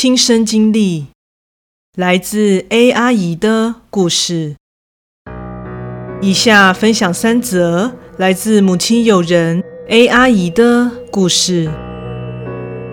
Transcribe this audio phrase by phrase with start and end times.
[0.00, 1.06] 亲身经历，
[1.96, 4.54] 来自 A 阿姨的故事。
[6.20, 11.68] 以下分享三则来自母亲友人 A 阿姨的故事。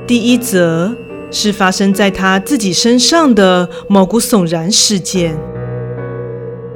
[0.08, 0.96] 第一则
[1.30, 5.38] 是发生在她自己身上的毛骨悚然事件。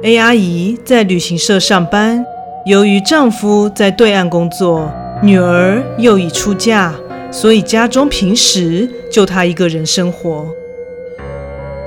[0.04, 2.24] A 阿姨在旅行社上班，
[2.66, 4.92] 由于丈夫在对岸工作，
[5.24, 6.94] 女儿又已出嫁，
[7.30, 10.46] 所以家中平时就她一个人生活。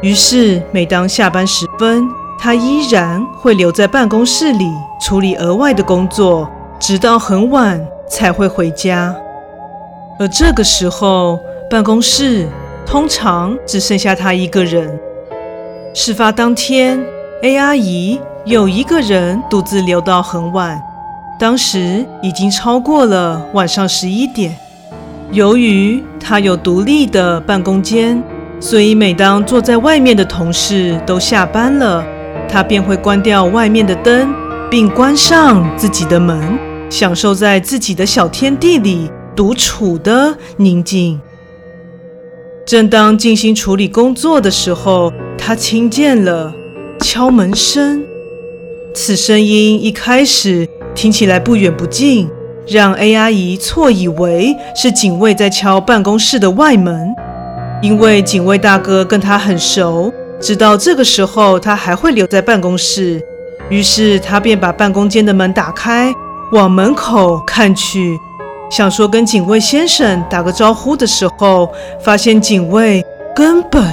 [0.01, 2.07] 于是，每当下班时分，
[2.39, 4.69] 她依然会留在办公室里
[5.01, 9.15] 处理额外的工作，直到很晚才会回家。
[10.19, 12.47] 而这个时候，办公室
[12.85, 14.99] 通常只剩下她一个人。
[15.93, 16.99] 事发当天
[17.41, 20.81] ，A 阿姨有一个人独自留到很晚，
[21.39, 24.57] 当时已经超过了晚上十一点。
[25.33, 28.23] 由于他有独立的办公间，
[28.59, 32.05] 所以每当坐在外面的同事都下班了，
[32.47, 34.31] 他便会关掉外面的灯，
[34.69, 36.39] 并关上自己的门，
[36.87, 41.19] 享受在自己的小天地里独处的宁静。
[42.63, 46.53] 正当静心处理工作的时候，他听见了
[46.99, 48.03] 敲门声。
[48.93, 52.29] 此声音一开始听起来不远不近，
[52.67, 57.13] 让 A 阿姨错以为是警卫在敲办公室的外门。
[57.81, 63.21] 因为警卫大哥跟她很熟，知道这个时候她还会留在办公室，
[63.69, 66.13] 于是他便把办公间的门打开，
[66.53, 68.17] 往门口看去。
[68.71, 71.69] 想说跟警卫先生打个招呼的时候，
[71.99, 73.03] 发现警卫
[73.35, 73.83] 根本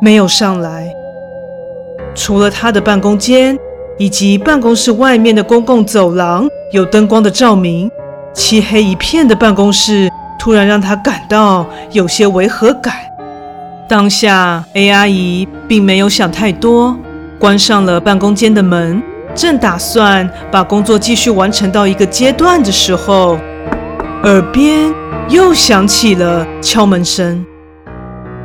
[0.00, 0.88] 没有上来。
[2.14, 3.58] 除了他的办公间
[3.98, 7.90] 以及办公室外面的公共走廊有灯光的照明，
[8.34, 12.94] 漆黑一片的办公室突然让他感到有些违和感。
[13.88, 16.96] 当下 A 阿姨并没有想太多，
[17.38, 19.02] 关上了办公间的门，
[19.34, 23.38] 正打算把工作继续完成到一个阶段的时候。
[24.24, 24.94] 耳边
[25.28, 27.44] 又响起了敲门声，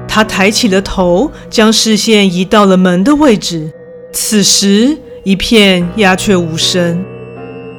[0.08, 3.72] 他抬起了头，将视线移到了门的位置。
[4.12, 7.06] 此时一片鸦雀无声。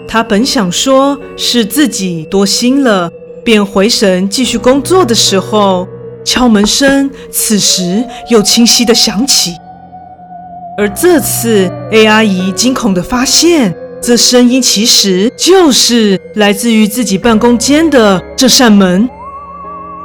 [0.09, 3.11] 他本想说是自己多心了，
[3.45, 5.87] 便回神继续工作的时候，
[6.25, 9.53] 敲门声此时又清晰的响起。
[10.79, 13.75] 而这次，A 阿姨惊恐的发现。
[14.01, 19.11] 这声音其实就是来自于自己办公间的这扇门。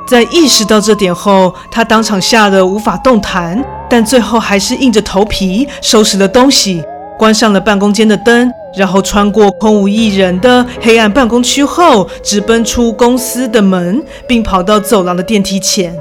[0.08, 6.84] 在意识到这点后，他当场吓得无法动弹，但最后还是硬着头皮收拾了东西，
[7.20, 15.96] 关上了办公间的灯，然后穿过空无一人的黑暗办公区后，直奔出公司的门，并跑到走廊的电梯前。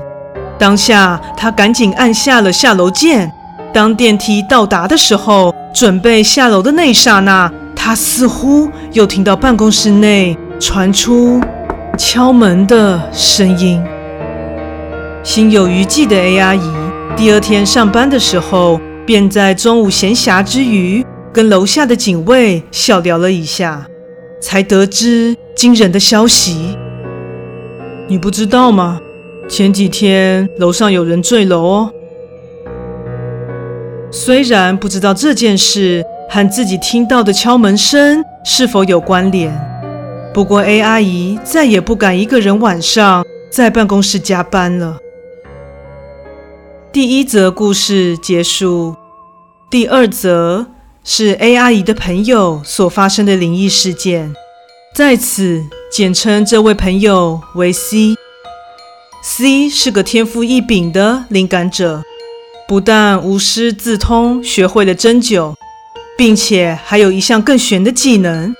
[0.58, 3.32] 当下，他赶紧按下了下楼键。
[3.72, 7.50] 当电梯到达的时候，准备下楼的那一刹那。
[7.74, 11.40] 他似乎又听到办公室内传出
[11.98, 13.82] 敲门的声音。
[15.24, 16.72] 心有余悸的 A 阿姨，
[17.16, 23.86] 第二天上班的时候，便在中午闲暇之余，跟楼下的警卫小聊了一下，
[24.40, 26.76] 才得知惊人的消息。
[28.08, 29.00] 你不知道吗？
[29.48, 31.92] 前几天楼上有人坠楼哦。
[34.10, 36.04] 虽然不知道这件事。
[36.34, 39.52] 和自己听到的敲门声是否有关联？
[40.32, 44.96] 不过 A 阿姨再也不敢一个人晚上在办公室加班了。
[46.90, 48.96] 第一则故事结束。
[49.70, 50.66] 第二则
[51.04, 54.32] 是 A 阿姨的朋友所发生的灵异事件，
[54.94, 58.14] 在此简称这位朋友为 C。
[59.20, 62.02] C 是个天赋异禀的灵感者，
[62.68, 65.54] 不但无师自通，学会了针灸。
[66.16, 68.54] 并且还有一项更玄的技能，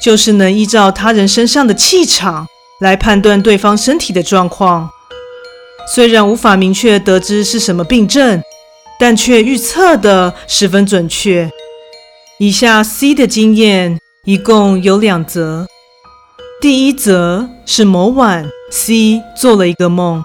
[0.00, 2.46] 就是能依照他人身上的气场
[2.80, 4.88] 来判断对方身体的状况。
[5.92, 8.40] 虽然无法明确得知是什么病症，
[9.00, 11.50] 但却预测得十分准确。
[12.40, 15.66] 以下 C 的经验一共有两则。
[16.60, 20.22] 第一则是某晚 C 做了一个梦，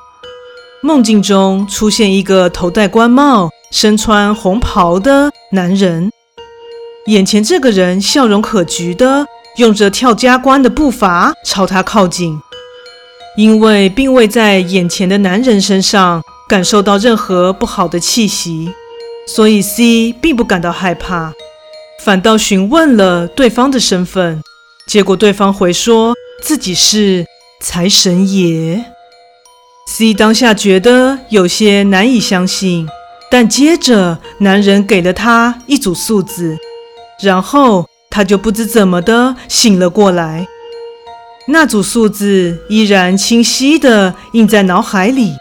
[0.84, 6.12] 梦境中出现一个头戴官帽、身穿红袍的男人。
[7.08, 9.26] 眼前这个人笑容可掬的，
[9.58, 12.40] 用着跳加官的步伐朝他靠近。
[13.36, 18.72] 因为并未在眼前的男人身上感受到任何不好的气息，
[19.26, 21.34] 所以 C 并不感到害怕，
[22.04, 24.42] 反倒询问了对方的身份。
[24.86, 27.26] 结果对方回说自己是
[27.62, 28.84] 财神爷。
[29.88, 32.86] C 当下觉得有些难以相信，
[33.32, 36.58] 但接着男人给了他一组数字，
[37.22, 40.46] 然后他就不知怎么的醒了过来。
[41.48, 45.32] 那组数字依然清晰的印在脑海里。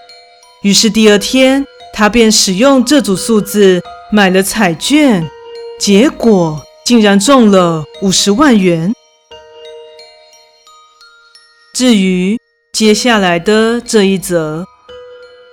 [0.62, 3.82] 于是第二天，他便使用这组数字
[4.12, 5.28] 买了彩券，
[5.78, 8.92] 结果竟然中了五十万元。
[11.74, 12.38] 至于
[12.72, 14.64] 接下来的这一则，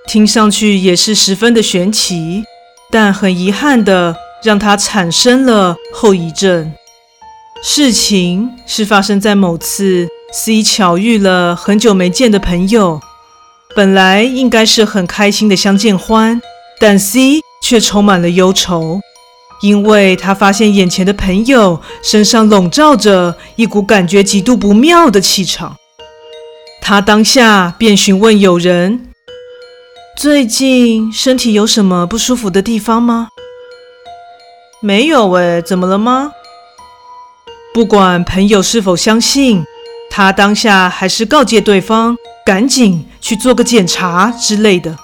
[0.06, 2.44] 听上去也是十分的玄奇，
[2.90, 6.72] 但很遗憾的让他产生了后遗症。
[7.62, 13.00] 事情是发生在某次 C 巧遇了很久没见的朋友，
[13.74, 16.40] 本来应该是很开心的相见欢，
[16.78, 19.00] 但 C 却充满了忧愁，
[19.62, 25.76] 因为他发现眼前的朋友身上笼罩着一股感觉极度不妙的气场。
[26.80, 29.08] 他当下便询问友人
[30.16, 33.28] ：“最近身体有什么不舒服的地方吗
[34.80, 36.32] ？”“没有诶，怎么了吗？”
[37.72, 39.62] 不管朋友是否相信，
[40.10, 44.96] 他当下还是告诫对方赶紧去做个检查之类的。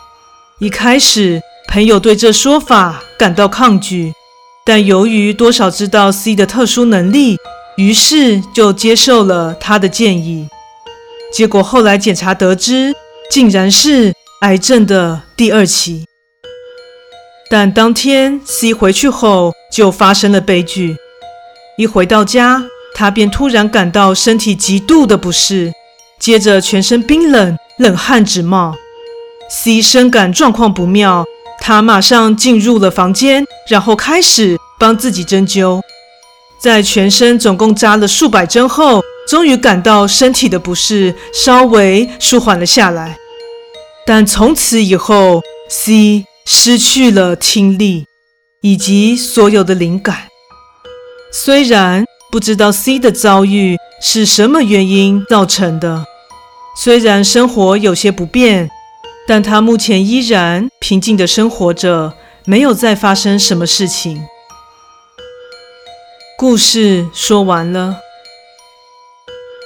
[0.59, 4.13] 一开始，朋友对这说法感到抗拒，
[4.67, 7.39] 但由于多少知道 C 的特殊能力，
[7.77, 10.49] 于是就接受了他的建议。
[11.33, 12.93] 结果后来检查得知，
[13.31, 16.05] 竟然是癌症的第二期。
[17.49, 20.97] 但当天 C 回去后，就发生了悲剧。
[21.79, 25.73] 一回到家，他便突然感到身体极度的不适，
[26.19, 28.75] 接着全身冰冷，冷汗直冒。
[29.49, 31.25] C 深感状况不妙，
[31.67, 35.81] 他马上进入了房间，然后开始帮自己针灸。
[36.61, 43.19] 在全身总共扎了数百针后，终于感到身体的不适稍微舒缓了下来，
[44.07, 48.07] 但从此以后，C 失去了听力
[48.63, 50.29] 以及所有的灵感。
[51.33, 56.05] 虽然不知道 C 的遭遇是什么原因造成的，
[56.81, 58.71] 虽然生活有些不便，
[59.27, 62.15] 但他目前依然平静地生活着，
[62.45, 64.23] 没有再发生什么事情。
[66.39, 67.97] 故事说完了。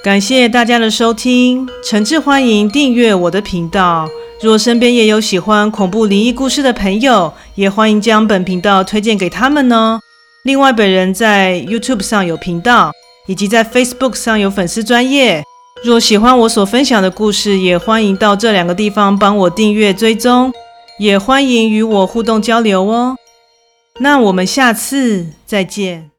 [0.03, 4.09] 感谢大家的收听，诚挚欢迎订阅我的频道。
[4.41, 9.99] 若身边也有喜欢恐怖灵异故事的朋友，也欢迎将本频道推荐给他们哦。
[10.43, 12.91] 另外，本人在 YouTube 上有频道，
[13.27, 15.43] 以及在 Facebook 上有粉丝专业。
[15.83, 20.53] 若喜欢我所分享的故事，也欢迎到这两个地方帮我订阅追踪，
[20.99, 23.15] 也欢迎与我互动交流哦。
[23.99, 26.10] 那我们下次再见。